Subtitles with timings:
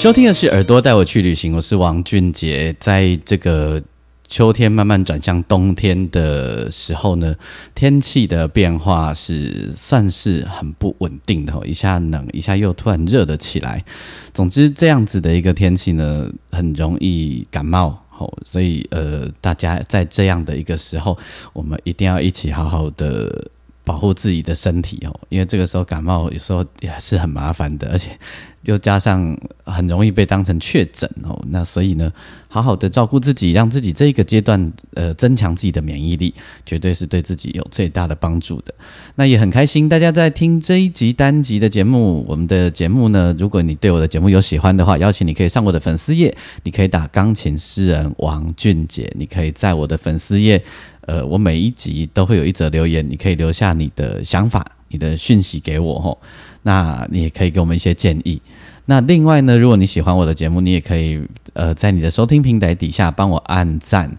[0.00, 2.74] 收听的是《耳朵带我去旅行》，我是王俊杰。
[2.80, 3.82] 在这个
[4.26, 7.36] 秋天慢慢转向冬天的时候呢，
[7.74, 13.84] 天气的变化是算是很不稳定的，一下冷，一下又突然热了起来。
[14.32, 18.02] 总之，这样子的一个天气呢，很容易感冒。
[18.16, 21.18] 哦，所以呃，大家在这样的一个时候，
[21.52, 23.50] 我们一定要一起好好的
[23.84, 28.10] 保护自己的身体哦，因为这个时候感冒有时候也是很麻烦的，而且。
[28.64, 32.12] 又加上很容易被当成确诊哦，那所以呢，
[32.46, 36.34] 好好的照顾自己，让自己这一个阶段呃增强自己的免疫力，
[36.66, 38.74] 绝对是对自己有最大的帮助的。
[39.14, 42.22] 那也很开心，大家在听这一集单集的节目。
[42.28, 50.62] 我们的节目呢，如果你对我的节目有喜欢的话，邀请你可以上我的粉丝页，你可以打钢琴诗人王俊杰，你可以在我的粉丝页，
[51.02, 56.18] 呃，我每一集都会有一则留言，你可以留下你的想法、你的讯息给我吼。
[56.62, 58.40] 那你也可以给我们一些建议。
[58.84, 64.14] 那另外呢，如果你喜欢我的节目，你也可以呃在你的收听平台底下帮我按赞，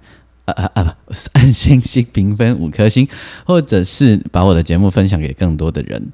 [0.46, 3.08] 呃呃呃不，按星星评分五颗星，
[3.46, 6.12] 或者是把我的节目分享给更多的人。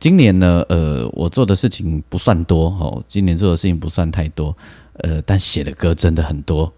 [0.00, 4.56] 今年呢，呃，我做的事情不算多哦，今年做的事情不算太多，
[4.94, 6.72] 呃，但写的歌真的很多。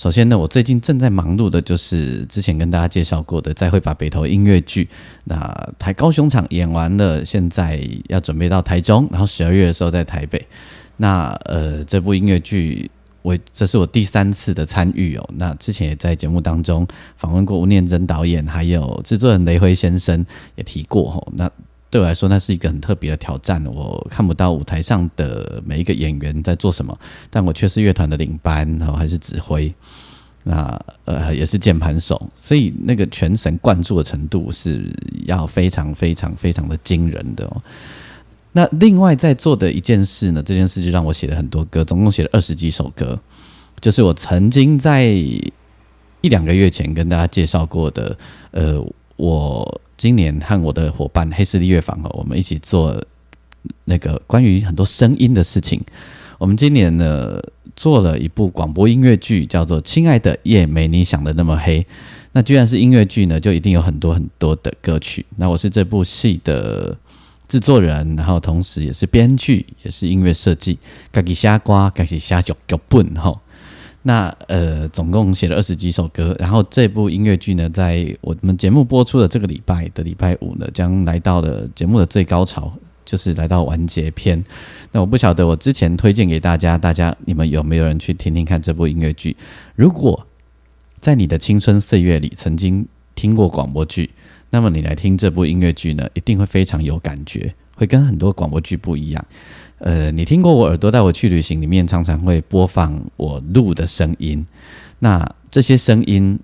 [0.00, 4.88] 首先呢，我最近正在忙碌的就是之前跟大家介绍过的《再会把北投》音乐剧。
[5.24, 5.46] 那
[5.78, 10.42] 台高雄场演完了，现在要准备到台中，然后十二月的时候在台北。
[10.96, 15.30] 那呃，这部音乐剧我这是我第三次的参与哦。
[15.36, 16.86] 那之前也在节目当中
[17.18, 20.24] 访问过吴念真导演，还有制作人雷辉先生
[20.54, 21.32] 也提过哦。
[21.36, 21.50] 那
[21.90, 23.64] 对我来说，那是一个很特别的挑战。
[23.66, 26.96] 我看不到舞台上的每一个演员在做什么，
[27.28, 29.74] 但我却是乐团的领班，然后还是指挥，
[30.44, 34.88] 那呃也是键盘手，所以那个全神贯注的程度是
[35.24, 37.50] 要非常非常非常的惊人的。
[38.52, 43.18] 那另外在做的一件事呢，这件事就让我写了很多歌，总共写了二十几首歌，
[43.80, 48.16] 就是我曾经在一两个月前跟大家介绍过的，
[48.50, 48.84] 呃，
[49.20, 49.80] 我。
[50.00, 52.98] 今年和我的伙伴黑势力乐坊哦，我们一起做
[53.84, 55.78] 那个关于很多声音的事情。
[56.38, 57.38] 我们今年呢
[57.76, 61.82] 做了一部广播音乐剧，叫做《亲爱的夜没你想的那么黑》。
[62.32, 65.26] 那居然是音乐剧呢，就一定有很多很多的歌曲。
[65.36, 66.96] 那我是这部戏的
[67.46, 70.78] 制作人，然后同时也是编剧，也是音乐设计。
[71.12, 73.38] 自己瞎瓜，自己瞎脚脚笨哈。
[74.02, 82.72] 那呃，总共写了二十几首歌，然后这部音乐剧呢，在我们节目播出的这个礼拜的礼拜五呢，将来到了节目的最高潮，
[83.04, 84.42] 就是来到完结篇。
[84.90, 89.36] 那我不晓得我之前推荐给大家，大家你们有没有人去听听看这部音乐剧？
[89.76, 90.26] 如果
[90.98, 94.10] 在你的青春岁月里曾经听过广播剧，
[94.48, 99.22] 那么你来听这部音乐剧呢，一定会非常有感觉，会跟很多广播剧不一样。
[99.80, 104.44] 呃，你听过我耳朵带我去旅行里面常常会播放我录的声音，
[104.98, 106.38] 那这些声音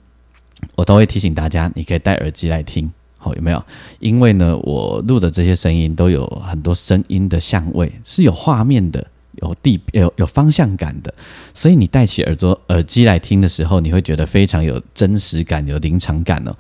[0.74, 3.62] 我都会提醒大家，你可以戴耳机来听，好有没有？
[4.00, 9.06] 因为呢，我录的这些声音都有很多声音的相位，是有画面的，
[9.42, 11.12] 有地有有方向感的，
[11.52, 16.56] 所以你戴起耳朵耳机来听的时候，你会觉得非常有真实感，有临场感哦。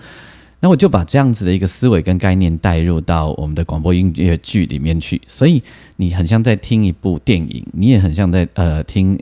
[0.58, 5.62] 那我就把这样子的一个思维跟概念带入到我们的广播音乐剧里面去，所以
[5.96, 9.18] 你很像在听一部电影，你也很像在呃听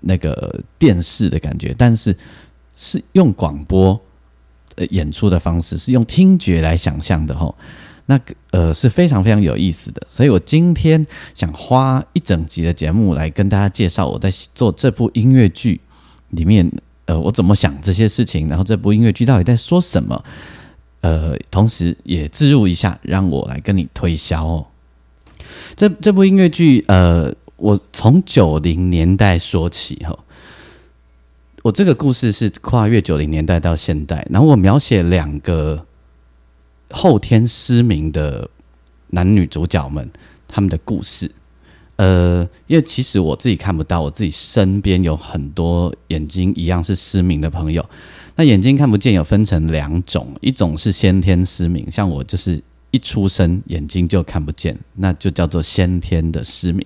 [0.00, 2.16] 那个电视的感觉，但是
[2.76, 4.00] 是用广播
[4.76, 7.54] 呃演出的方式，是用听觉来想象的吼。
[8.06, 8.18] 那
[8.50, 15.80] 呃是非常非常有意思的，所以我今天想花一整集的节目来跟大家介绍我在做这部音乐剧
[16.30, 16.68] 里面
[17.04, 20.24] 呃我怎么想这些事情，然后这部音乐剧到底在说什么。
[21.00, 24.66] 呃，同时也置入一下，让我来跟你推销哦。
[25.74, 30.18] 这这部音乐剧，呃，我从九零年代说起哈。
[31.62, 35.86] 我这个故事是跨越九零年代到现代，然后我描写两个
[36.90, 38.48] 后天失明的
[39.08, 40.10] 男女主角们
[40.48, 41.30] 他们的故事。
[41.96, 47.84] 呃，因为其实我自己看不到，我自己身边有很多眼睛一样是失明的朋友。
[48.40, 52.58] 那眼睛看不见有分成两种，一种是先天失明，像我就是
[52.90, 56.82] 一出生眼睛就看不见，那就叫做先天的失明。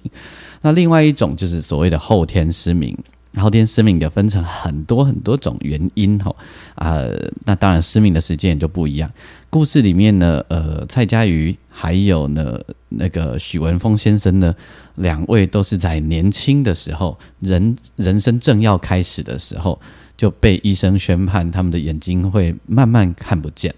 [0.63, 2.99] 那另外一种就是所谓的后天失明。
[3.37, 6.35] 后天失明也分成很多很多种原因吼
[6.77, 7.03] 啊，
[7.45, 9.11] 那当然失明的时间也就不一样。
[9.51, 14.55] 故事里面呢，呃，蔡佳瑜还有呢那个许文峰先生呢，
[14.97, 19.81] 两位都是在年轻的时候，人人生正要开始的时候，
[20.17, 23.75] 就被医生宣判他们的眼睛会慢慢看不见。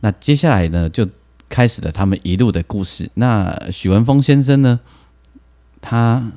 [0.00, 1.08] 那接下来呢，就
[1.48, 3.10] 开始了他们一路的故事。
[3.14, 4.80] 那许文峰先生呢，
[5.80, 6.32] 他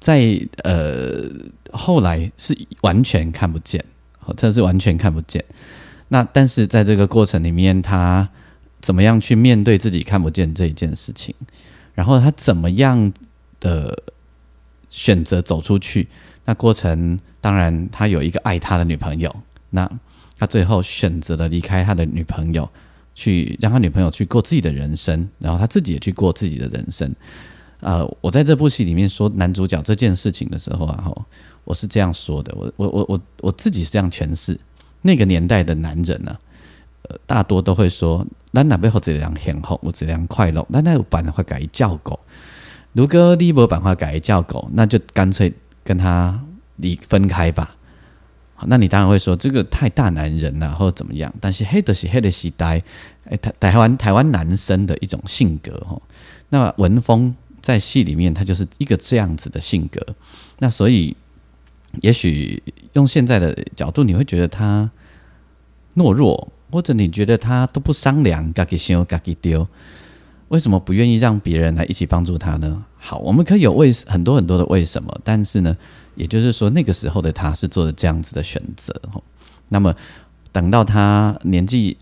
[0.00, 1.28] 在呃
[1.72, 3.84] 后来是完全看不见，
[4.36, 5.44] 他是完全看不见。
[6.08, 8.28] 那但是在这个过程里面，他
[8.80, 11.34] 怎么样去面对自己看不见这一件事情？
[11.94, 13.12] 然后他怎么样
[13.60, 14.02] 的
[14.88, 16.08] 选择走出去？
[16.44, 19.34] 那过程当然他有一个爱他的女朋友，
[19.68, 19.86] 那
[20.38, 22.66] 他最后选择了离开他的女朋友。
[23.14, 27.14] 去让他女朋友去过自己的人生，然后他自己也去过自己的人生。
[27.80, 31.26] 呃，我在这部戏里面说男主角这件事情的时候啊，哈，
[31.64, 34.58] 我是这样说的，我我我我我自己是这样诠释。
[35.02, 36.34] 那个年代的男人呢，
[37.02, 42.18] 呃，大多都会说，咱那背后这样幸福，我这样快乐，咱那有办法改叫狗。
[42.94, 45.52] 如果你没办法改叫狗，那就干脆
[45.84, 46.42] 跟他
[46.82, 47.74] 离分开吧。
[48.66, 51.32] 那你当然会说这个太大男人了，或者怎么样？
[51.40, 52.80] 但是黑的是黑的是呆，
[53.24, 56.00] 哎，台台湾台湾男生的一种性格哈。
[56.50, 60.00] 那文峰在戏里面，他就是一个这样子的性格。
[60.60, 61.16] 那所以，
[62.02, 62.62] 也许
[62.92, 64.88] 用现在的角度，你会觉得他
[65.96, 69.66] 懦弱，或者你觉得他都不商量，嘎给先嘎给丢，
[70.52, 72.84] 为什么不愿意让别人来一起帮助他呢？
[72.98, 75.74] 好，我们可以有为很多很多的为什么，但是呢？
[76.14, 78.94] 也就是说，那个时候的他是做了这样子的选择，
[79.70, 79.94] 那么
[80.52, 81.96] 等到他年纪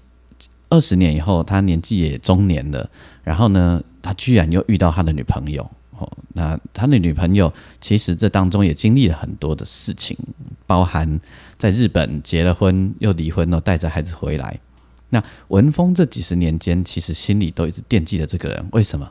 [0.69, 2.91] 二十年以后，他年纪也中年了，
[3.23, 5.63] 然后呢，他居然又遇到他的女朋友。
[5.97, 10.17] 哦，那他的女朋友其实这当中也经历了很多的事情，
[10.67, 11.21] 包含
[11.57, 14.59] 在日本结了婚又离婚了，带着孩子回来。
[15.11, 18.69] 那文峰这几十年间，其实心里都一直惦记着这个人。
[18.73, 19.11] 为什么？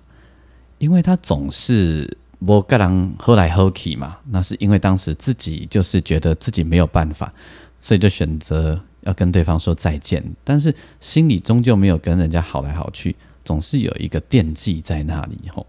[0.80, 2.18] 因为他总是。
[2.48, 7.34] 我个人后来喝去嘛，那是因为当时自己就是觉得自己没有办法，
[7.82, 10.24] 所以就选择要跟对方说再见。
[10.42, 13.14] 但是心里终究没有跟人家好来好去，
[13.44, 15.38] 总是有一个惦记在那里。
[15.54, 15.68] 吼，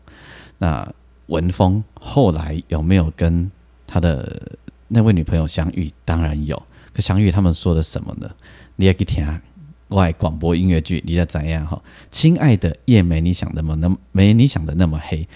[0.59, 0.89] 那
[1.27, 3.51] 文峰后来有没有跟
[3.85, 4.57] 他的
[4.87, 5.91] 那位女朋友相遇？
[6.05, 6.63] 当然有。
[6.93, 8.31] 可相遇他们说的什么呢？
[8.77, 9.27] 你也可以听
[9.91, 11.65] 外广播音乐剧，你在怎样？
[11.67, 15.27] 哈，亲爱的夜没你想的么那么没你想的那么黑。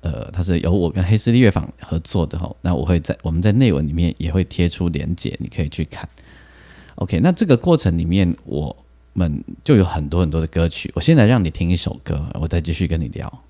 [0.00, 6.08] 呃，它是由我跟黑丝利乐坊合作的哈，那我会在我们在内文里面也会贴出连接，你可以去看。
[6.96, 8.76] OK，那这个过程里面我
[9.12, 13.41] 们就有很多很多的歌曲，我现在让你听一首歌，我再继续跟你聊。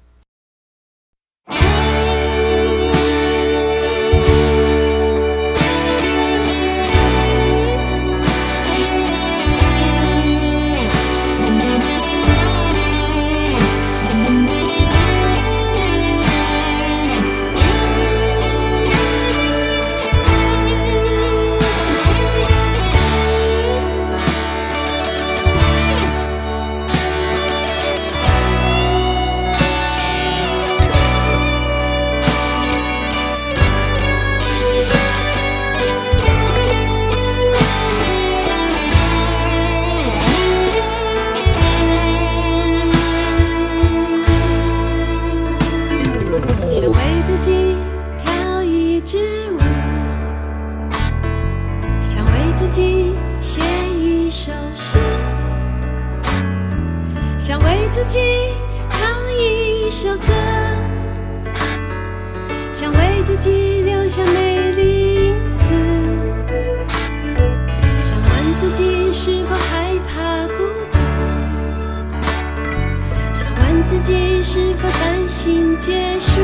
[75.85, 76.41] 结束。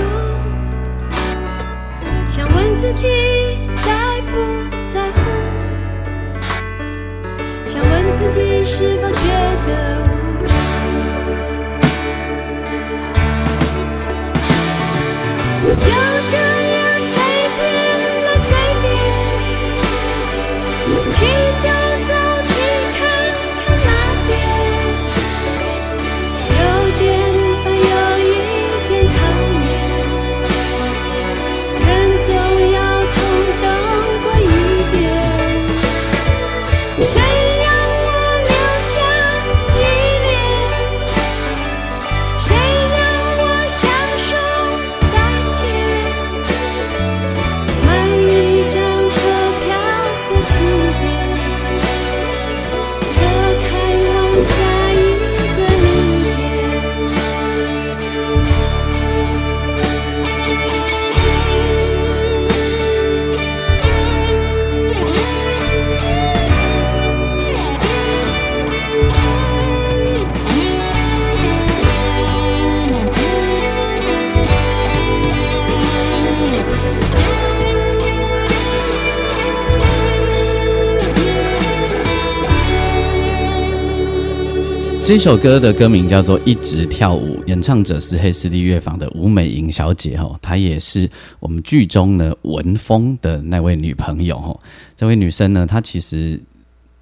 [2.27, 3.07] 想问自己
[3.85, 4.35] 在不
[4.89, 5.21] 在乎？
[7.65, 9.29] 想问自己是否觉
[9.65, 10.08] 得
[85.09, 91.11] 这首歌的歌名叫做《一直跳舞》，演唱者是黑势力乐坊的吴美莹小姐哈，她也是
[91.41, 94.61] 我们剧中呢文峰的那位女朋友哈。
[94.95, 96.39] 这位女生呢，她其实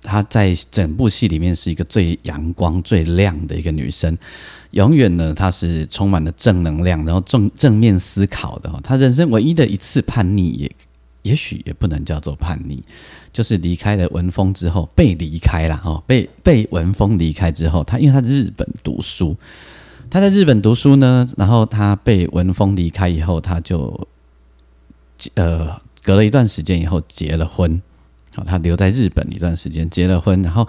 [0.02, 4.16] 她在整部戏里面是一个最阳光、最亮的一个女生，
[4.70, 8.78] 永远呢她是充满了正能量，然后正正面思考的哈。
[8.84, 10.70] 她人生唯一的一次叛逆，也
[11.22, 12.84] 也许也不能叫做叛逆。
[13.36, 19.36] 就是离开了文峰之后，被离开了哈，被被文峰离开之后，他因为他在日本读书，
[20.08, 24.08] 他在日本读书呢，然后他被文峰离开以后，他就
[25.34, 27.78] 呃隔了一段时间以后结了婚，
[28.34, 30.66] 好，他留在日本一段时间结了婚，然后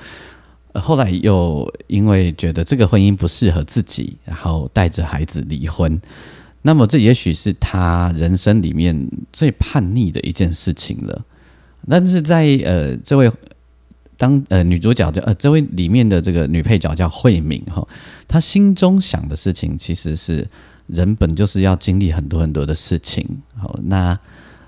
[0.73, 5.97] 后来又因为觉得这个婚姻不适合自己，然后带着孩子离婚，
[6.63, 11.23] 那么这也许是他人生里面最叛逆的一件事情了。
[11.89, 13.31] 但是在呃，这位
[14.17, 17.87] 当呃女主角叫呃这位里面的这个女配角叫慧敏哈，
[18.27, 20.47] 她心中想的事情其实是
[20.87, 23.25] 人本就是要经历很多很多的事情，
[23.55, 24.19] 好那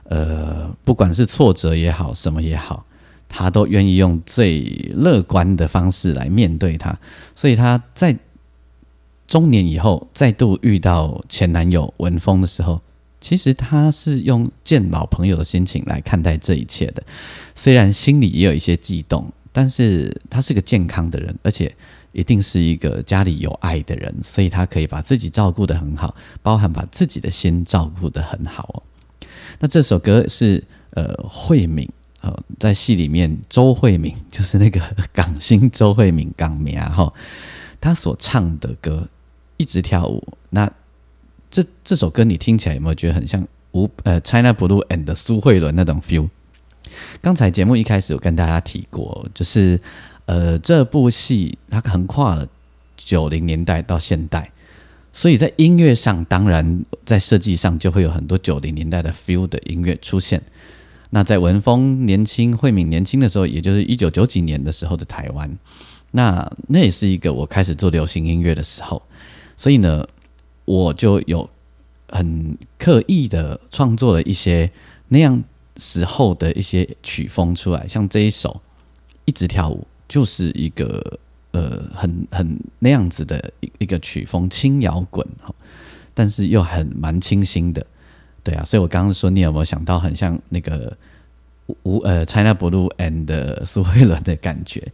[0.04, 2.86] 呃不管是挫折也好什么也好，
[3.28, 4.62] 她都愿意用最
[4.94, 6.98] 乐观的方式来面对它，
[7.36, 8.16] 所以她在
[9.28, 12.80] 中年以后再度遇到前男友文峰的时候。
[13.22, 17.04] 其实他是用见老朋友的心情来看待这一切的，
[17.54, 21.76] 虽然心里也有一些悸动，但是他是个健康的人，而且
[22.14, 28.84] 一定是一个家里有爱的人，所以他可以把自己照顾得很好，包含把自己的心照顾得很好哦。
[29.60, 31.88] 那这首歌是呃慧敏
[32.22, 34.80] 呃在戏里面周慧敏就是那个
[35.12, 37.12] 港星周慧敏港名哈，
[37.82, 39.08] 他所唱的歌
[39.58, 40.72] 一直跳舞那。
[41.52, 46.30] 这这首歌你听起来有没有觉得很像吴呃 China Blue and 苏慧伦那种 feel？
[47.22, 49.80] 刚才节目一开始有跟大家提过，就是
[50.26, 52.48] 呃这部戏它横跨了
[52.98, 54.52] 九零年代到现代，
[55.12, 60.42] 所以在音乐上当然在设计上就会有很多九零年代的 feel 的音乐出现。
[61.12, 65.58] 那在文峰年轻、慧敏年轻的时候，也就是一九九几年的时候的台湾，
[66.12, 69.02] 那那也是一个我开始做流行音乐的时候，
[69.58, 70.06] 所以呢。
[70.70, 71.50] 我就有
[72.10, 74.72] 很刻意的创作了一些
[75.08, 75.44] 那样
[75.78, 78.62] 时候的一些曲风出来，像这一首
[79.26, 81.18] 一直跳舞，就是一个
[81.54, 85.52] 呃很很那样子的一一个曲风，轻摇滚哈，
[86.14, 87.84] 但是又很蛮清新的，
[88.44, 90.96] 对啊，所以我刚刚说你有没有想到很像那个
[91.82, 94.92] 吴呃 China Blue and 苏慧伦的感觉？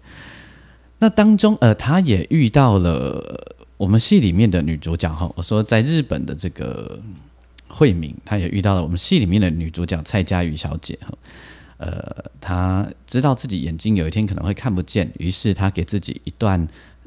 [0.99, 3.51] 那当中呃，他也遇到了。
[3.77, 6.97] 我们戏里面的女主角哈，我说在日本的这个
[7.67, 11.13] 慧敏，她也遇到了我们戏里面的女主角蔡佳瑜小姐哈。
[11.77, 16.65] 呃，她知道自己眼睛有一天可能会看不见，于是她给自己一段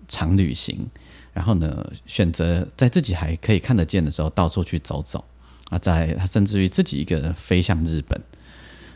[0.08, 0.87] 长旅行，
[1.32, 5.25] 然后呢，选择在自己还可以看得见的时候到处去走走
[5.70, 8.20] 啊，在她甚至于自己一个人飞向日本，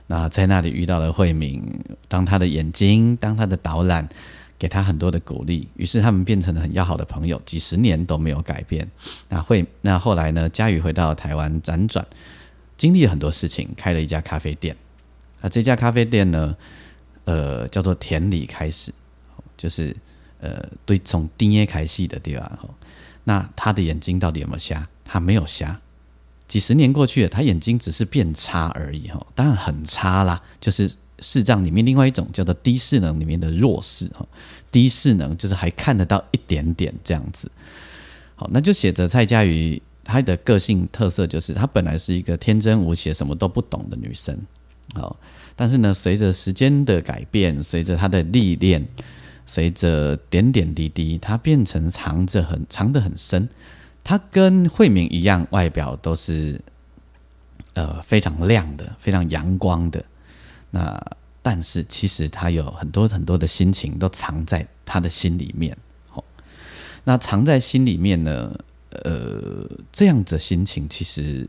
[0.09, 1.63] 那在那里遇到了慧敏，
[2.07, 4.07] 当她的眼睛，当她的导览。
[4.63, 8.89] 给他很多的鼓励，于是他们变成了很要好的朋友，几十年都没有改变。
[9.29, 10.49] 那会那后来呢？
[10.49, 12.07] 佳宇回到台湾辗转，
[12.77, 14.77] 经历了很多事情，开了一家咖啡店。
[15.41, 16.57] 那这家咖啡店呢，
[17.25, 18.95] 呃，叫做田里开始，
[19.57, 19.97] 就是
[20.39, 22.75] 呃，对，从丁耶开戏的地方。
[23.25, 24.89] 那他的眼睛到底有没有瞎？
[25.05, 25.77] 他没有瞎。
[26.47, 29.09] 几十年过去了，他眼睛只是变差而已。
[29.09, 30.89] 哈，当然很差啦，就是。
[31.23, 34.27] 视障里面另外一种叫做低视能里面的弱视哈，
[34.71, 37.51] 低视能就是还看得到一点点这样子。
[38.35, 44.37] 好，那就写着蔡佳瑜她的个性特色就是她本来是一个天真无邪、什么都不懂的女生。
[44.95, 45.17] 好，
[45.55, 48.87] 但是呢，随着时间的改变，随着她的历练，
[49.47, 53.49] 随着点点滴滴，她变成藏着很藏得很深。
[54.05, 56.61] 她跟慧敏一样，外表都是
[57.75, 60.05] 呃非常亮的，非常阳光的。
[60.75, 61.01] 那
[61.43, 65.77] 但是其实他有很多很多的心情都藏在他的心里面，
[66.15, 66.25] 哦，
[67.05, 68.59] 那藏在心里面呢，
[68.91, 71.47] 呃，这样的心情其实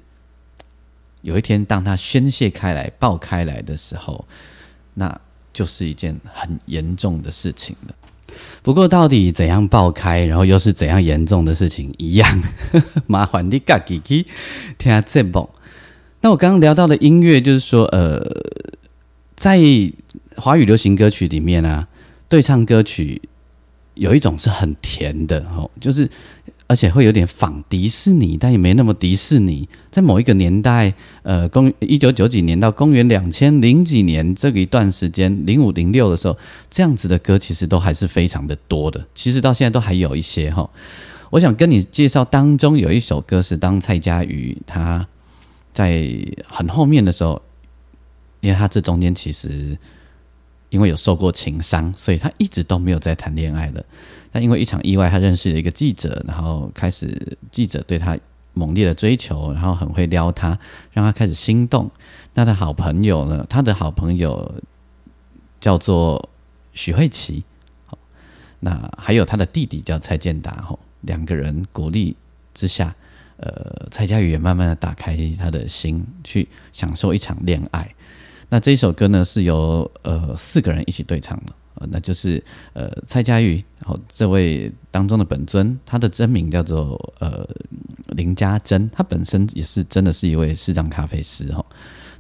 [1.22, 4.28] 有一天当他宣泄开来、爆开来的时候，
[4.96, 5.22] 那
[5.54, 7.96] 就是一件很严重的事情了。
[8.62, 12.44] 不过到底怎样爆开，然后又是怎样严重的事情，一样
[13.08, 14.24] 麻烦你自己去
[14.78, 15.50] 听下这部。
[16.20, 18.22] 那我刚刚聊到的音乐，就是说，呃。
[19.44, 19.60] 在
[20.38, 21.86] 华语流行歌曲里面啊，
[22.30, 23.22] 对唱歌曲
[23.96, 26.10] 有一种是很甜的哦，就是
[26.66, 29.68] 而且会有点仿迪士尼，但也没那么迪士尼。
[29.92, 36.38] 在某一个年代，呃，公一九九几年到公元两千零几年这个一段时间，零五零六的时候，
[36.70, 39.06] 这样子的歌其实都还是非常的多的。
[39.14, 40.70] 其实到现在都还有一些哈。
[41.32, 45.06] 我想跟你介绍当中有一首歌是当蔡佳瑜他
[45.74, 46.08] 在
[46.48, 47.42] 很后面的时候，
[48.44, 49.78] 因为他这中间其实
[50.70, 53.82] 因为有受过情伤，所以他一直都没有在谈恋爱了。
[54.34, 58.18] 但因为一场意外，他认识了一个记者，然后开始记者对他
[58.54, 60.60] 猛烈的追求，然后很会撩他，
[60.92, 61.90] 让他开始心动。
[62.34, 63.46] 那他的好朋友呢？
[63.50, 64.62] 他的好朋友
[65.62, 66.30] 叫做
[66.74, 67.46] 许慧琪，
[68.60, 72.18] 那还有他的弟弟叫蔡健达，吼，两个人鼓励
[72.54, 72.94] 之下，
[73.38, 77.96] 呃，蔡佳宇也慢慢的打开他的心，去享受一场恋爱。
[78.54, 81.52] 那这一首歌呢，是由呃四个人一起对唱的。
[81.90, 82.42] 那就是
[82.74, 87.50] 呃蔡佳玉，然后这位当中的本尊，他的真名叫做呃
[88.10, 91.66] 林家珍，他本身也是真的是一位视障咖啡师哈。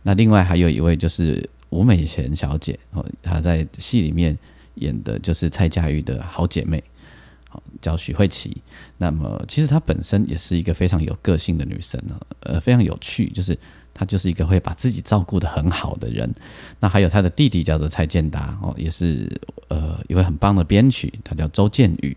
[0.02, 4.36] 那另外还有一位就是吴美贤小姐哦，她在戏里面
[4.74, 6.84] 演的就是蔡佳玉的好姐妹，
[7.48, 8.60] 好叫许慧琪。
[8.98, 13.56] 那么其实她本身也是一个非常有个性的女生呢，呃非常有趣，就是。
[13.94, 16.34] 他就是一个会把自己照顾的很好的人。
[16.80, 19.30] 那还有他的弟弟叫做蔡健达哦，也是
[19.68, 22.16] 呃一位很棒的编曲，他叫周建宇。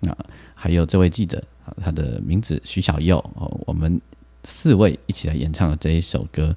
[0.00, 0.16] 那
[0.54, 1.42] 还有这位记者，
[1.82, 4.00] 他的名字徐小佑哦，我们
[4.44, 6.56] 四位一起来演唱了这一首歌，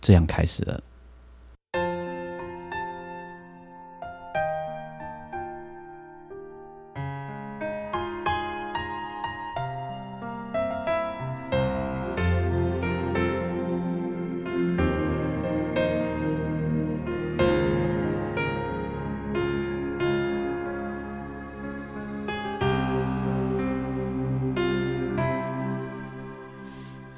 [0.00, 0.82] 这样开始了。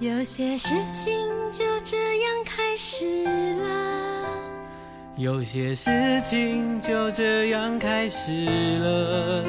[0.08, 0.68] 有些事
[1.04, 1.12] 情
[1.52, 4.40] 就这样开始了，
[5.16, 5.90] 有些事
[6.24, 8.46] 情就这样开始
[8.78, 9.44] 了。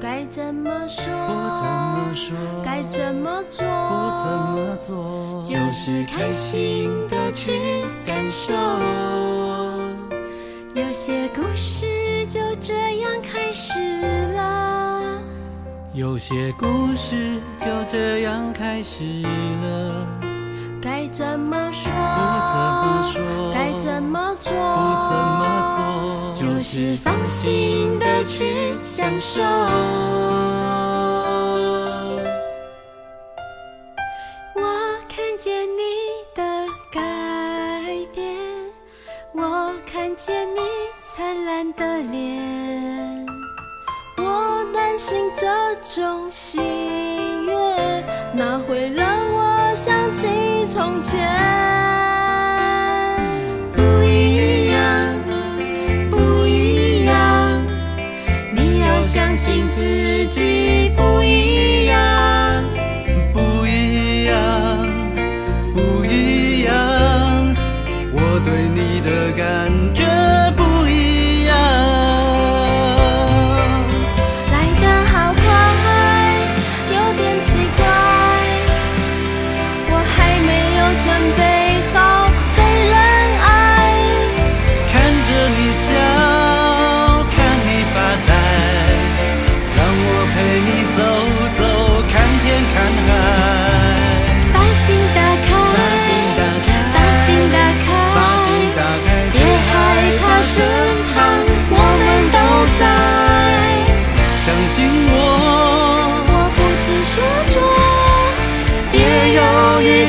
[0.00, 1.02] 该怎么说？
[1.26, 2.36] 不怎么说？
[2.64, 3.66] 该怎么做？
[3.66, 5.42] 不怎么做？
[5.42, 8.54] 就是开心的去感受。
[10.76, 13.87] 有些故事就这样开始了。
[15.98, 20.06] 有些故事就这样开始了，
[20.80, 21.90] 该怎么说？
[21.90, 21.96] 不
[22.46, 23.20] 怎么说？
[23.52, 24.52] 该怎么做？
[24.52, 24.58] 不
[25.10, 25.42] 怎么
[25.74, 26.40] 做？
[26.40, 29.42] 就是放心的去享受。
[34.54, 34.62] 我
[35.08, 35.82] 看见你
[36.32, 36.44] 的
[36.92, 37.02] 改
[38.14, 38.36] 变，
[39.34, 40.60] 我看见你
[41.12, 42.27] 灿烂的脸。
[45.98, 51.67] 种喜悦，那会让我想起从前？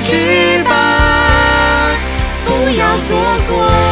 [0.09, 1.91] 去吧
[2.45, 3.17] 不要错
[3.47, 3.88] 过。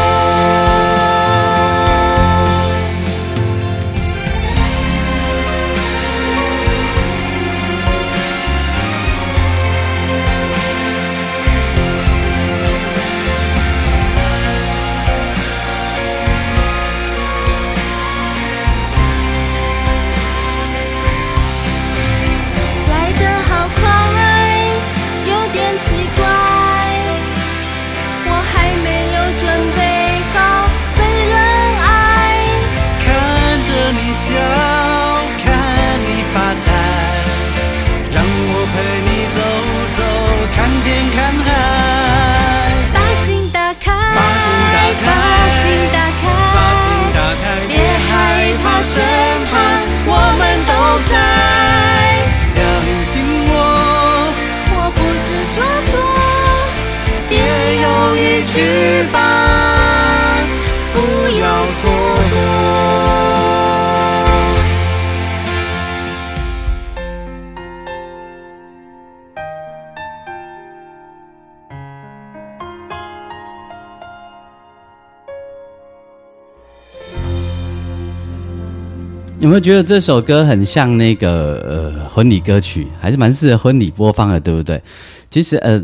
[79.48, 84.84] 有没有觉得这首歌很像那个呃婚礼歌曲，还是蛮适合婚礼播放的，对不对？
[85.32, 85.82] 其实呃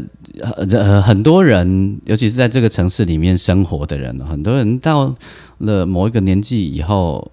[0.67, 5.15] 呃很多人，尤其是在这个城市里面生活的人，很多人到
[5.59, 7.31] 了某一个年纪以后，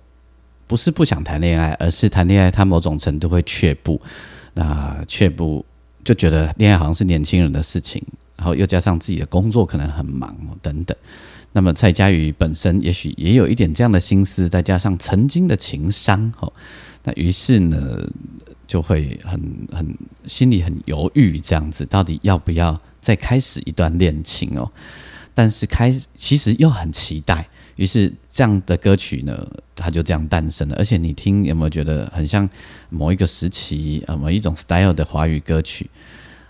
[0.69, 4.01] 不是不想谈恋爱，而是谈恋爱他某种程度会却步，
[4.55, 5.65] 那却步
[6.05, 8.01] 就觉得恋爱好像是年轻人的事情，
[8.37, 10.97] 然后又加上自己的工作可能很忙等等。
[11.53, 16.53] 那么蔡佳瑜本身也许也有一点这样的心思，再加上曾经的情伤，哦，
[17.03, 18.09] 那于是呢
[18.69, 19.41] 就会很
[19.73, 24.71] 很心里很犹豫，这样子到底要不要再开始一段恋情哦？
[25.35, 30.77] 但是开其实又很期待，于是这样的歌曲呢，它就这样诞生了。
[30.77, 32.49] 而且你听有没有觉得很像
[32.91, 35.91] 某一个时期呃某一种 style 的华语歌曲？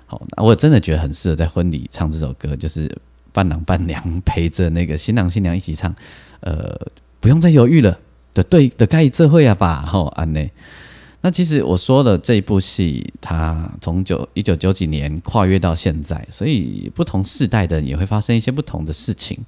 [0.05, 2.95] 好，我真的觉得很适合在婚礼唱这首歌，就是。
[3.33, 5.95] 伴郎伴娘陪着那个新郎新娘一起唱，
[6.41, 6.79] 呃，
[7.21, 7.99] 不用再犹豫了
[8.35, 10.51] 的，对的，该这会啊吧，吼安内。
[11.23, 19.39] 那其实我说的这一部戏，它从九一九九几年跨越到现在，所以不同世代的人也会发生一些不同的事情。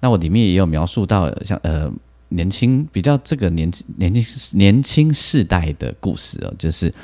[0.00, 1.92] 那我里面也有描述到，像呃
[2.28, 6.94] 年轻比较这个年轻年轻年轻世代的故事哦，就是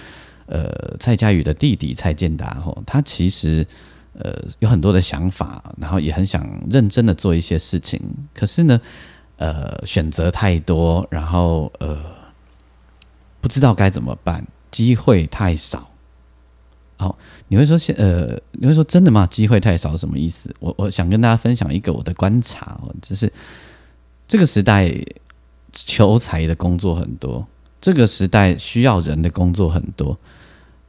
[0.46, 3.66] 呃蔡佳宇的弟弟蔡健达吼，他其实。
[4.14, 7.98] 呃，有很多的想法，然后也很想认真的做一些事情，
[8.34, 8.78] 可是呢，
[9.38, 11.98] 呃，选择太多，然后呃，
[13.40, 15.88] 不知道该怎么办，机会太少。
[16.98, 17.16] 好，
[17.48, 19.26] 你会说现呃，你会说真的吗？
[19.26, 20.54] 机会太少什么意思？
[20.60, 23.32] 我我想跟大家分享一个我的观察哦，就是
[24.28, 24.94] 这个时代
[25.72, 27.46] 求财的工作很多，
[27.80, 30.18] 这个时代需要人的工作很多，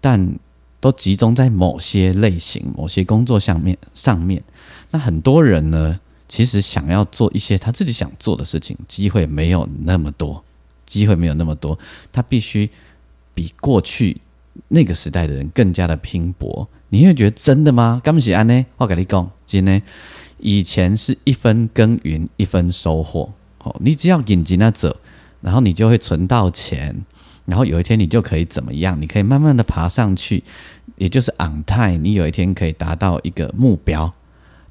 [0.02, 0.38] 但。
[0.84, 4.44] 都集中在某些类型、某些工作上面上面。
[4.92, 10.44] 那很多人呢，其实想要做一些他自己想做的事情，机会没有那么多，
[10.86, 11.80] 机会没有那么多。
[12.12, 12.70] 他必须
[13.34, 14.20] 比过去
[14.68, 16.68] 那个时代的人更加的拼搏。
[16.90, 18.02] 你会觉得真的吗？
[18.04, 18.66] 干不起安呢？
[18.76, 19.82] 我跟你讲，今呢，
[20.40, 23.32] 以前是一分耕耘一分收获。
[23.64, 24.98] 哦，你只要引进那走，
[25.40, 27.06] 然后你就会存到钱。
[27.46, 29.02] 然后有一天你就可以怎么样？
[29.02, 30.44] 你可以慢慢的爬上去，
[30.98, 34.14] 也就是 on time，你有一天可以达到一个目标。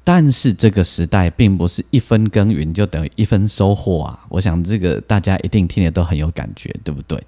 [0.03, 4.25] 但是这个时代并不是一分耕耘就等于一分收获啊！
[4.29, 7.21] 我想这个大家一定听得都很有感觉，对不对？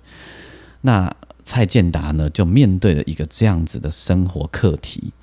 [0.81, 1.09] 那
[1.43, 5.13] 蔡健达呢，就面对了一个这样子的生活课题。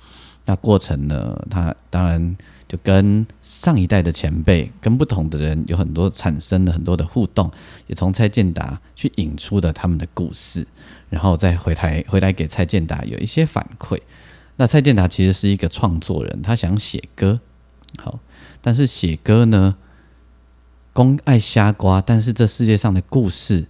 [0.45, 2.35] 那过程呢，他当然。
[2.73, 7.51] 就跟上一代的前辈，跟不同的人有很多产生了很多的互动，
[7.85, 10.65] 也从蔡健达去引出的他们的故事，
[11.11, 14.01] 然后再回台回来给蔡健达有一些反馈。
[14.55, 17.39] 那蔡健达其实是一个创作人，他想写歌，
[17.99, 18.19] 好，
[18.59, 19.75] 但是写歌呢，
[20.93, 23.67] 公爱瞎瓜，但是这世界上的故事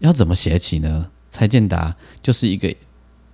[0.00, 1.10] 要怎么写起呢？
[1.30, 2.74] 蔡健达就是一个。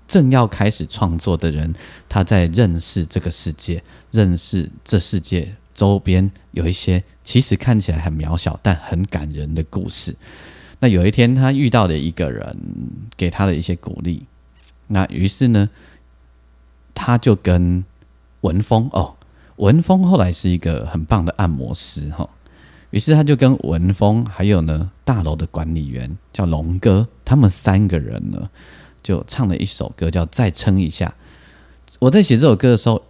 [0.06, 1.74] 正要开始创作的人，
[2.08, 10.14] 他在认识这个世界，认识这世界周边有一些其实看起来很渺小但很感人的故事。
[10.80, 12.56] 那有一天，他遇到了一个人，
[13.16, 14.26] 给他的一些鼓励。
[14.88, 15.70] 那于是呢，
[16.94, 17.84] 他就跟
[18.42, 19.14] 文峰哦，
[19.56, 22.28] 文峰后来是一个很棒的按摩师哈。
[22.90, 28.50] 于是他就跟文峰还有呢大楼的管理员叫龙哥，他们三个人呢。
[29.04, 31.14] 就唱了一首歌，叫《再撑一下》。
[32.00, 33.04] 我在写这首歌的时候，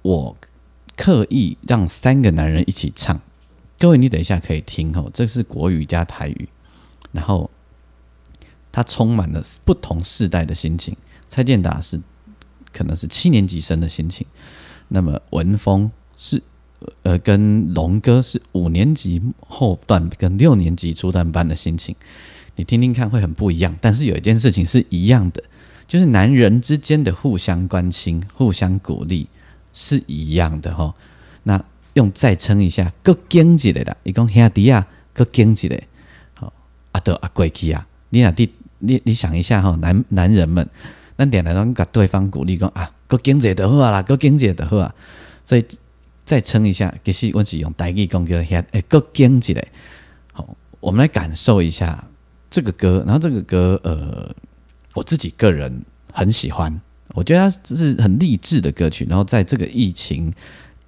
[0.00, 0.36] 我
[0.96, 3.20] 刻意让三个男人一起唱。
[3.78, 6.48] 各位，你等一下可以听哦，这是国语加台语，
[7.10, 7.50] 然后
[8.70, 10.96] 它充满了不同世代的心情。
[11.28, 12.00] 蔡健达是
[12.72, 14.26] 可能是七年级生的心情，
[14.88, 16.40] 那么文峰是
[17.02, 21.96] 呃跟龙哥是五年级后段跟六年级初段班的心情。
[22.60, 23.74] 你听听看，会很不一样。
[23.80, 25.42] 但是有一件事情是一样的，
[25.86, 29.26] 就是男人之间的互相关心、互相鼓励
[29.72, 30.94] 是一样的哈。
[31.44, 33.96] 那用再撑一下，够经济的啦！
[34.02, 35.82] 一讲兄弟啊，够经济的。
[36.34, 36.52] 好，
[36.92, 40.68] 阿德阿贵去啊，你俩弟，你你想一下哈，男男人们，
[41.16, 44.94] 那点来讲，给对方鼓励讲啊，够经济的好啊啦，够坚起的好啊。
[45.46, 45.64] 所以
[46.26, 49.66] 再撑一下，其实我是用台语讲叫兄，哎，够坚起来。
[50.34, 52.04] 好，我们来感受一下。
[52.50, 54.28] 这个歌，然后这个歌，呃，
[54.94, 55.82] 我自己个人
[56.12, 56.80] 很喜欢，
[57.14, 59.06] 我觉得它是很励志的歌曲。
[59.08, 60.32] 然后在这个疫情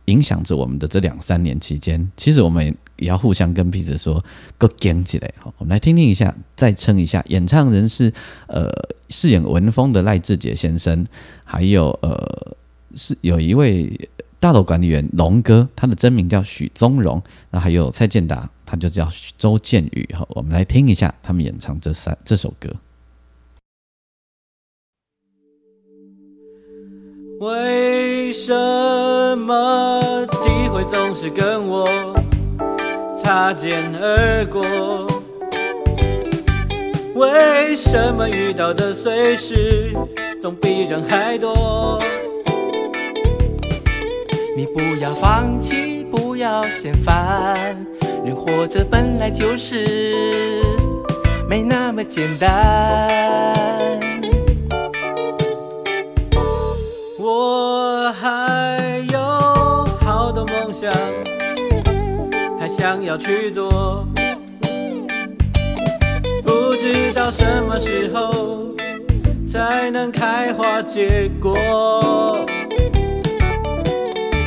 [0.06, 4.22] 影响着我们的这两三年期间，其实我们也要互相跟彼此说
[4.58, 4.68] ，Go
[5.04, 5.32] 起来！
[5.38, 7.24] 好，我们来听听一下，再撑一下。
[7.28, 8.12] 演唱人是
[8.48, 8.68] 呃，
[9.08, 11.06] 饰演文峰的赖志杰先生，
[11.44, 12.56] 还有呃，
[12.96, 14.08] 是有一位
[14.40, 17.22] 大楼管理员龙哥，他的真名叫许宗荣。
[17.50, 18.50] 那还有蔡健达。
[18.72, 19.06] 他就叫
[19.36, 20.26] 周建宇哈。
[20.30, 22.70] 我们来听一下他们演唱这三这首歌。
[27.38, 28.50] 为什
[29.36, 30.00] 么
[30.42, 31.86] 机会总是跟我
[33.22, 35.06] 擦肩而过？
[37.14, 39.92] 为什么遇到的碎事
[40.40, 42.00] 总比人还多？
[44.56, 47.84] 你不要放弃，不要嫌烦，
[48.24, 49.84] 人活着本来就是
[51.48, 54.00] 没那么简单。
[57.18, 59.18] 我还有
[60.00, 60.92] 好多梦想，
[62.58, 64.06] 还想要去做，
[66.44, 68.74] 不知道什么时候
[69.48, 72.46] 才能开花结果。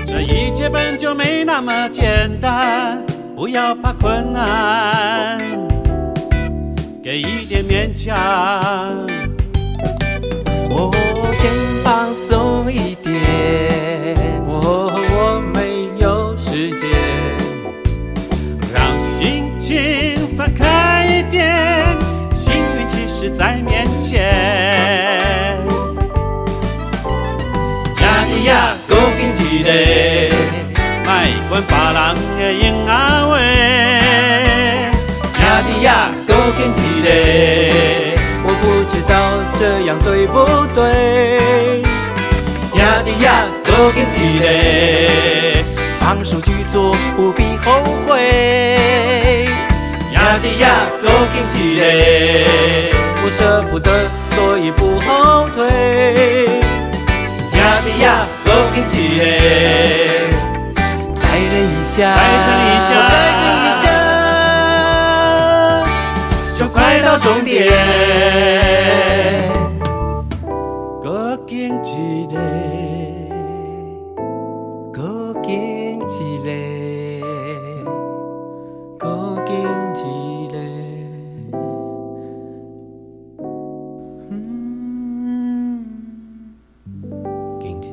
[0.05, 3.03] 这一切本就没那么简单，
[3.35, 5.37] 不要怕困难，
[7.03, 8.15] 给一点勉强。
[10.69, 10.89] 我
[11.37, 11.51] 肩
[11.83, 13.13] 膀松一点，
[14.47, 16.89] 我我没有时间，
[18.73, 21.53] 让心情放开一点，
[22.37, 24.23] 幸运其实在面前。
[27.99, 29.69] 呀咿呀，够劲一个，
[31.61, 31.97] 别人
[32.37, 32.91] 的用啊
[33.29, 33.37] 话，
[35.39, 37.07] 呀咿呀，够劲一个，
[38.43, 39.13] 我不知道
[39.57, 40.35] 这样对不
[40.73, 40.77] 对。
[42.77, 43.27] 呀咿呀，
[43.63, 44.43] 够劲一个，
[45.97, 48.11] 放手去做，不必后悔。
[50.11, 50.65] 呀咿呀，
[51.01, 51.81] 够劲一个，
[53.23, 53.89] 我舍不得，
[54.35, 55.65] 所以不后退。
[57.53, 60.44] 呀咿呀，够劲一个，再忍一
[61.95, 63.87] 下，再撑一下再忍一下，
[66.57, 67.71] 就快到终点。
[71.01, 72.35] 个经一个，
[74.91, 75.01] 够
[75.41, 76.49] 劲一个，
[78.99, 79.07] 够
[79.45, 80.53] 劲一个。
[84.31, 84.35] 嗯，
[87.61, 87.87] 劲一个。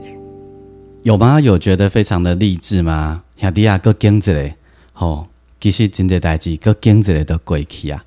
[1.04, 1.40] 有吗？
[1.40, 3.22] 有觉得非常的励志吗？
[3.42, 4.50] 兄弟啊，搁经一个，
[4.92, 5.26] 吼，
[5.60, 8.04] 其实真侪代志，搁经一个都过去啊。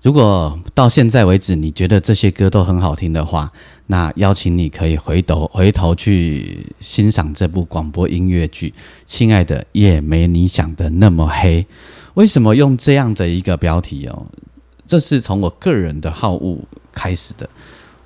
[0.00, 3.52] 如果到现在为止，你觉得这些歌都很好听的话，
[3.88, 8.70] 那邀请你可以回头回头去欣赏这部广播音乐剧
[9.04, 11.62] 《亲爱的夜没你想的那么黑》。
[12.14, 14.26] 为什么用这样的一个标题哦？
[14.86, 16.58] 这是从我个人的好恶
[16.92, 17.46] 开始的。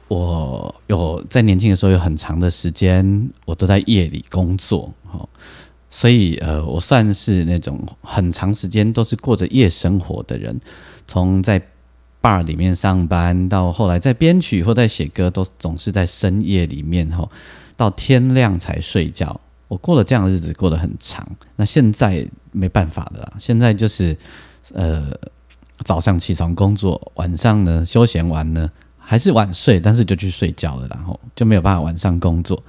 [0.09, 5.29] 我有在年轻的时候有很长的时间，我都在夜里工作，哦，
[5.93, 10.59] 所以呃，我算是那种很长时间都是过着夜生活的人，
[11.09, 11.61] 从在
[12.23, 17.29] bar 里面上班，到后来在编曲或在写歌，都总是在深夜里面吼，
[17.77, 19.41] 到天亮才睡觉。
[19.67, 21.27] 我过了这样的日子，过得很长。
[21.57, 24.17] 那现在没办法的啦，现在就是
[24.73, 25.11] 呃
[25.85, 32.63] 早上起床工作，晚上呢休闲完呢还是晚睡，但是就去睡觉了，然后就没有办法晚上工作。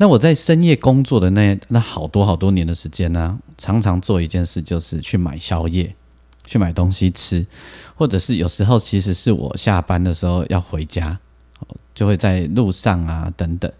[0.00, 5.94] 那我在深夜工作的那那好多好多年的时间呢、常常做一件事，就是去买宵夜，
[6.46, 7.46] 去买东西吃，
[7.94, 11.18] 或者是有时候其实是我下班的时候要回家，
[11.94, 13.70] 就会在路上啊等等。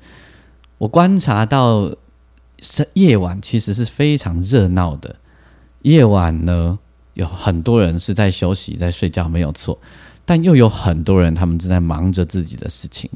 [0.77, 1.91] 我观察到，
[2.59, 5.17] 是夜晚其实是非常热闹的。
[5.81, 6.79] 夜晚呢，
[7.15, 9.79] 有很多人是在休息、在睡觉，没有错，
[10.27, 13.09] 但又有很多人他们正在忙着自己的事情。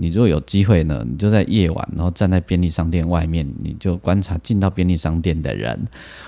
[0.00, 5.76] 你如果有机会呢，你就在夜晚，然后站在便利商店外面，你就观察进到便利商店的人，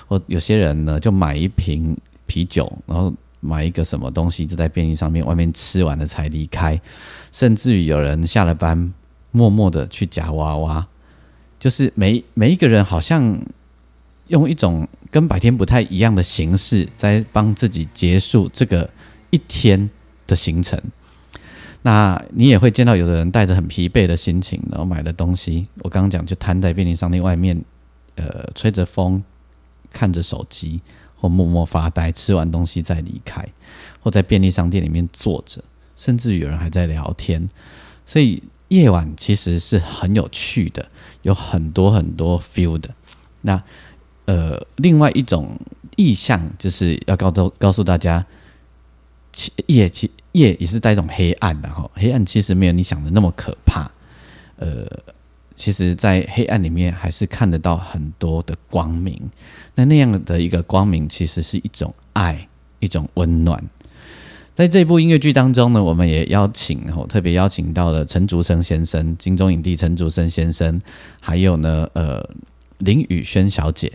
[0.05, 6.79] 或有些人呢就买一瓶啤酒，然后买一个什么东西，就在便利商店外面吃完了才离开，
[7.31, 8.93] 甚至于有人下了班，
[9.31, 10.85] 默默的去夹娃娃，
[11.57, 13.41] 就是每每一个人好像
[14.27, 18.89] 用一种跟白天不太一样的形式，在帮自己结束这个
[19.29, 19.89] 一天
[20.27, 20.77] 的行程。
[21.83, 27.63] 那你也会见到有的人带着很疲惫的心情，然后买了东西，我刚刚讲就摊在便利商店外面，
[28.15, 29.23] 呃，吹着风，
[29.89, 30.79] 看着手机，
[31.15, 33.47] 或默默发呆，吃完东西再离开，
[33.99, 35.63] 或在便利商店里面坐着，
[35.95, 37.49] 甚至有人还在聊天。
[38.05, 40.87] 所以夜晚其实是很有趣的，
[41.23, 42.89] 有很多很多 feel 的。
[43.41, 43.61] 那
[44.25, 45.57] 呃，另外一种
[45.95, 48.23] 意象就是要告诉告诉大家，
[49.33, 53.89] 其夜其夜也是带一种黑暗的哈，黑暗其实没有你想的那么可怕。
[54.57, 54.85] 呃，
[55.55, 59.19] 其实，在黑暗里面还是看得到很多的光明。
[59.75, 62.47] 那那样的一个光明，其实是一种爱，
[62.79, 63.63] 一种温暖。
[64.53, 70.79] 在这部音乐剧当中呢，我们也邀请哦，特别邀请到了陈竹生先生，金钟影帝陈竹生先生，
[71.19, 72.29] 还有呢，呃，
[72.79, 73.91] 林宇轩小姐，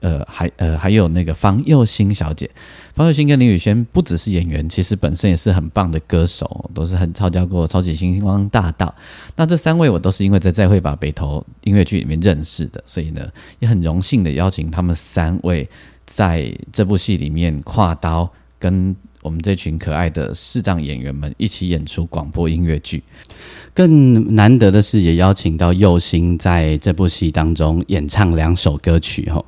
[0.00, 2.50] 呃，还呃，还有那个方佑兴小姐。
[2.94, 8.86] 方佑兴跟林宇轩不只是演员，其实本身也是很棒的歌手，都是很参加过《超级星光大道》。
[9.36, 13.26] 那这三位我都是因为在《再会吧北投》音乐剧里面认识的，所以呢，
[13.58, 15.68] 也很荣幸的邀请他们三位
[16.04, 18.94] 在这部戏里面跨刀跟。
[19.22, 23.02] 我们这群可爱的视障演员们一起演出广播音乐剧，
[23.74, 29.28] 更难得的是，也邀请到佑星在这部戏当中演唱两首歌曲。
[29.28, 29.44] 吼，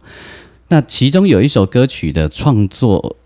[0.69, 3.17] 那其中有一首歌曲的创作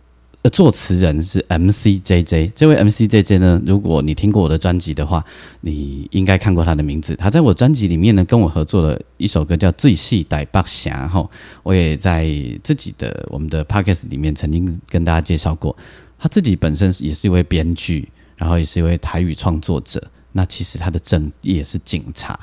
[0.42, 2.52] 呃作词人是 M.C.J.J。
[2.54, 5.24] 这位 M.C.J.J 呢，如果你听过我的专辑的话，
[5.60, 7.16] 你应该看过他的名字。
[7.16, 11.04] 他在我专辑里面呢，跟我合作了一首歌叫《最细歹八侠》。
[11.08, 11.28] 吼，
[11.64, 12.28] 我也在
[12.62, 15.76] 自己的我们的 Pockets 里面曾经跟大家介绍过。
[16.18, 20.00] 他自己本身也是一位编剧，然后也是一位台语创作者。
[20.30, 22.38] 那其实他的正也是警察。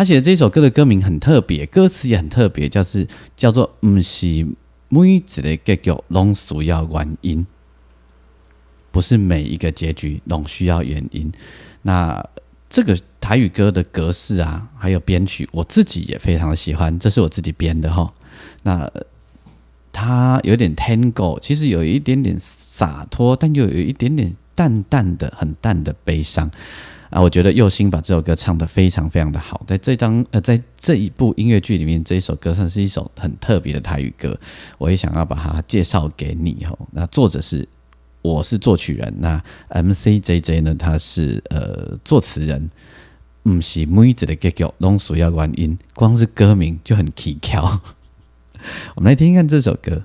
[0.00, 4.46] 他写的这首歌的歌名很特别，歌词也很特别，叫是叫做“唔是
[4.88, 7.46] 每一个结局拢需要原因”，
[8.90, 11.30] 不是每一个结局拢需要原因。
[11.82, 12.26] 那
[12.70, 18.14] 这个台语歌的格式啊，还有编曲，我自己也非常的喜欢，这是我自己编的哈。
[18.62, 18.90] 那。
[19.92, 26.48] 它有点 tango，其实有一点点洒脱，但又有一点点淡淡的、很淡的悲伤
[27.10, 27.20] 啊！
[27.20, 34.38] 我觉得佑星把这首歌唱得非常非常的好，在这张呃，在这一部音乐剧里面，这一首歌算是一首很特别的台语歌，
[34.78, 36.78] 我也想要把它介绍给你哦。
[36.92, 37.68] 那作者是
[38.22, 42.70] 我是作曲人，那 M C J J 呢，他是呃作词人，
[43.42, 47.80] 唔是每一的结局拢需要原因，光是歌名就很蹊跷。
[48.94, 50.04] 我们来听听看这首歌。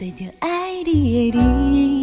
[0.00, 1.38] 最就爱你的
[1.68, 1.99] 你。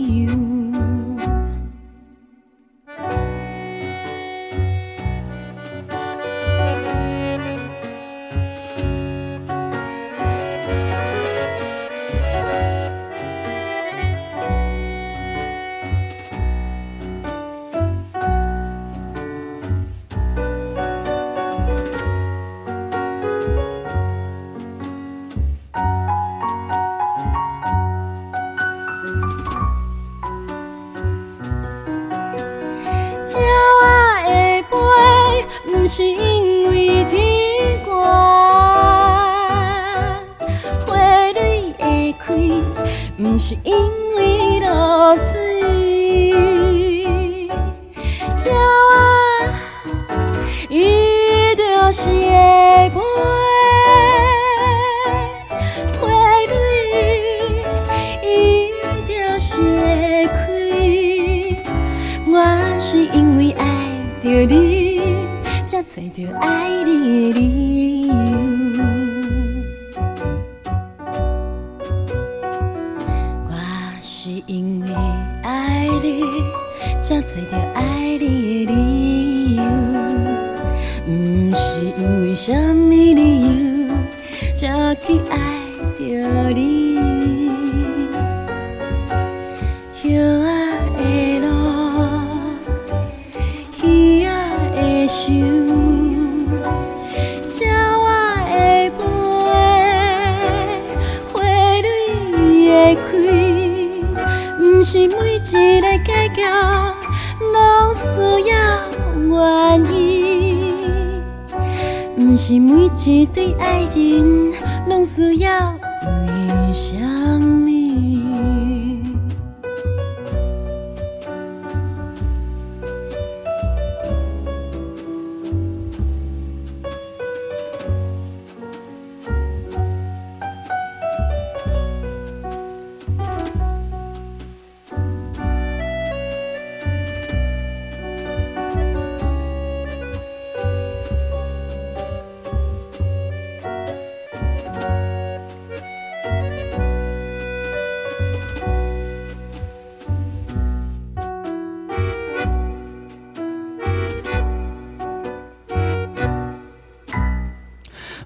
[113.38, 114.37] 对爱情。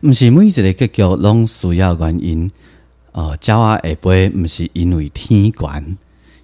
[0.02, 2.50] 毋是每一个结局拢需要原因。
[3.12, 5.98] 哦，鸟仔会飞，毋是因为天悬；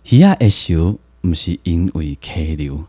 [0.10, 2.84] 鱼仔会游，毋是因为溪流。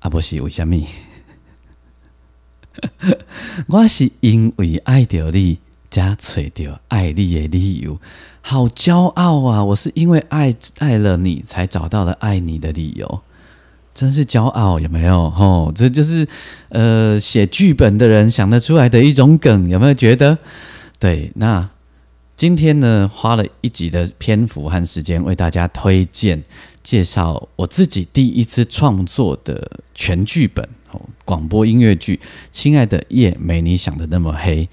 [0.00, 0.86] 啊，无是为虾米？
[3.68, 5.58] 我是因为爱着你，
[5.90, 8.00] 才找着爱你的理由。
[8.40, 9.64] 好骄傲啊！
[9.64, 13.22] 我是因为爱爱了你，才找到了爱你的理由。
[13.94, 15.28] 真是骄傲，有没有？
[15.30, 16.26] 吼，这就是
[16.70, 20.38] 呃写剧本的人想得出来的一种梗，有没有觉得？
[20.98, 21.68] 对，那
[22.34, 26.42] 今天呢，花了一集的篇幅和时间为大家推荐
[26.82, 32.16] 介绍我自己第一次创作的全剧本哦，广播音乐剧
[32.50, 34.64] 《亲爱的夜没你想的那么黑》。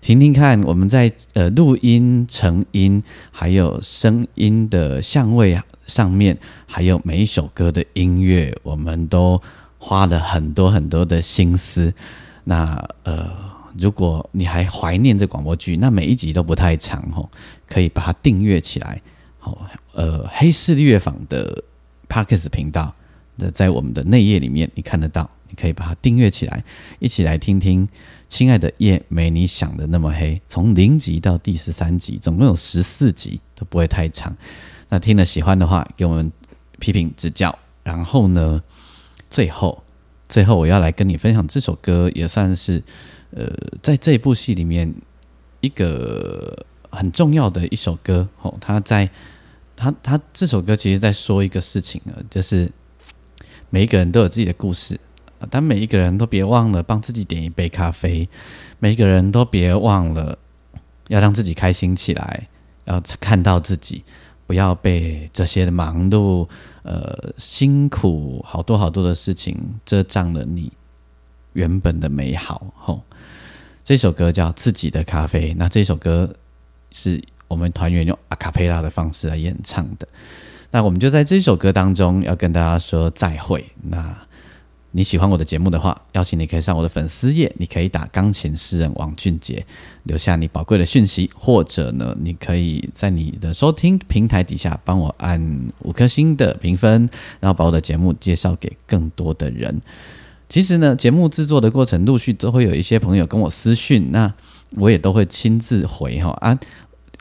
[0.00, 9.40] 听听看，我们在呃录音、成音，还有声音的相位啊上面，还有每一首歌的音乐，我们都
[9.78, 11.92] 花了很多很多的心思。
[12.44, 13.30] 那呃，
[13.78, 17.28] 如果你还怀念这广播剧，那每一集都不太长哦，
[17.66, 19.00] 可以把它订阅起来。
[19.38, 21.62] 好，呃，黑市乐坊的
[22.08, 22.94] Parkes 频道
[23.36, 26.64] 的在我们的内页里面，你看得到，你可以把它订阅起来，
[26.98, 27.86] 一起来听听。
[28.26, 34.34] 亲爱的夜没你想的那么黑，从零集到第十三集，总共有十四集，都不会太长。
[34.94, 36.30] 那听了喜欢的话，给我们
[36.78, 37.58] 批评指教。
[37.82, 38.62] 然后呢，
[39.28, 39.82] 最后
[40.28, 42.80] 最后我要来跟你分享这首歌，也算是
[43.32, 44.94] 呃，在这部戏里面
[45.60, 48.28] 一个很重要的一首歌。
[48.42, 49.10] 哦，他在
[49.74, 52.70] 他他这首歌其实在说一个事情啊，就是
[53.70, 55.00] 每一个人都有自己的故事。
[55.50, 58.28] 但每一个人都别忘了帮自己点一杯咖啡，
[58.78, 60.38] 每一个人都别忘了
[61.08, 62.46] 要让自己开心起来，
[62.84, 64.04] 要看到自己，
[64.46, 66.48] 不要被这些忙碌、
[66.82, 70.72] 呃辛苦、好多好多的事情遮障了你
[71.52, 72.66] 原本的美好。
[72.76, 73.02] 吼，
[73.82, 76.34] 这首歌叫《自己的咖啡》，那这首歌
[76.90, 80.06] 是我们团员用阿卡贝拉的方式来演唱的。
[80.70, 83.64] 那我们就在这首歌当中要跟大家说再会。
[83.82, 84.16] 那。
[84.96, 89.66] 你喜欢我的节目的话，邀请你可以上我的粉丝页，你可以打钢琴诗人王俊杰，
[90.04, 99.80] 留下你宝贵的讯息，或者呢，你可以在你的收听平台底下帮我按五颗星的评分，然后把我的节目介绍给更多的人。
[100.48, 104.32] 其实呢，节目制作的过程陆续都会有一些朋友跟我私讯，那
[104.76, 106.56] 我也都会亲自回哈啊，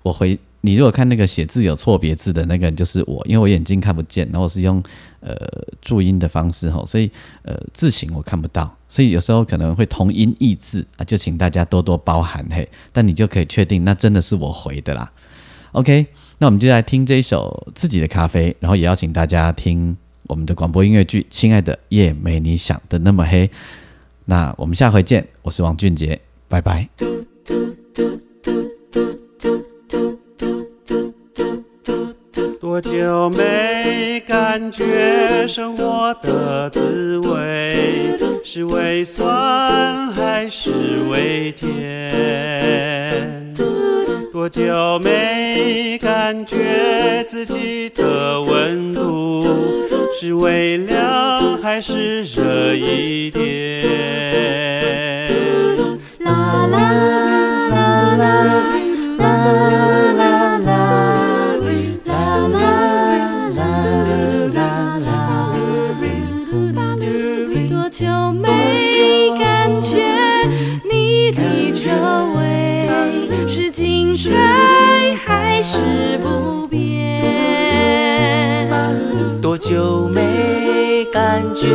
[0.03, 0.39] 我回。
[0.65, 4.81] 你如果看那个写字有错别字的那个人就是我，因为我眼睛看不见，然后我是用
[5.19, 5.35] 呃
[5.81, 7.11] 注音的方式吼，所以
[7.41, 12.65] 呃字形我看不到，所以有时候可能会同音异字啊，就请大家多多包涵嘿。
[12.93, 15.11] 但你就可以确定那真的是我回的啦。
[15.73, 16.07] OK，
[16.37, 19.97] 那我们就来听这一首自己的咖啡，然后也邀请大家听
[20.27, 23.45] 我们的广播音乐剧《亲爱的夜没你想的那么黑》。
[24.23, 26.87] 那我们下回见，我是王俊杰，拜拜。
[32.59, 38.17] 多久没感觉生活的滋味？
[38.43, 40.71] 是胃酸还是
[41.09, 43.53] 胃甜？
[44.31, 49.45] 多久没感觉自己的温度？
[50.19, 53.43] 是微凉还是热一点？
[79.73, 81.65] 就没感觉，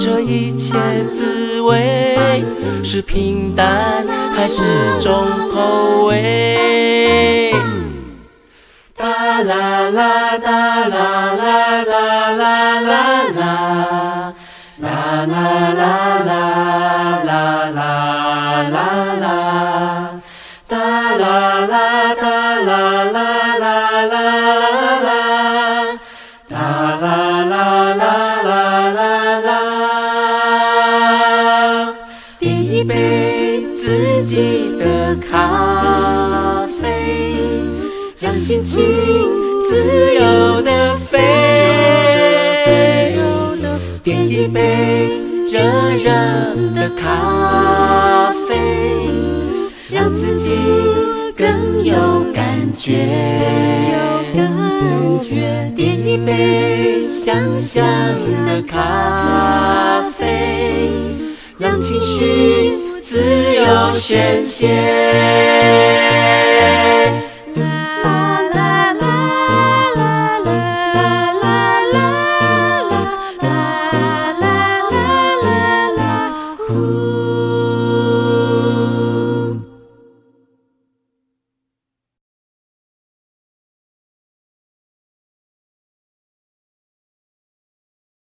[0.00, 0.74] 这一切
[1.10, 2.42] 滋味
[2.82, 4.02] 是平淡
[4.34, 4.64] 还是
[4.98, 5.12] 重
[5.50, 7.52] 口味？
[8.96, 13.42] 哒啦啦哒啦啦啦啦啦啦啦
[14.78, 17.34] 啦啦啦啦啦
[17.66, 19.15] 啦啦。
[35.30, 37.34] 咖啡，
[38.18, 38.80] 让心情
[39.60, 41.18] 自由的飞。
[44.02, 45.18] 点一杯
[45.50, 45.60] 热
[45.96, 46.10] 热
[46.74, 49.08] 的咖啡，
[49.90, 50.50] 让自己
[51.36, 53.06] 更有感觉。
[55.74, 57.84] 点一杯香香
[58.46, 60.90] 的咖啡，
[61.58, 62.78] 让情绪
[63.16, 64.66] 自由宣泄。